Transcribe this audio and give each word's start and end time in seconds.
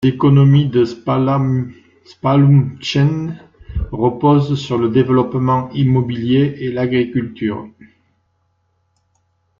L’économie 0.03 0.65
de 0.67 0.83
Spallumcheen 0.83 1.79
repose 3.91 4.59
sur 4.59 4.79
le 4.79 4.89
développement 4.89 5.69
immobilier 5.73 6.55
et 6.59 6.71
l'agriculture. 6.71 7.69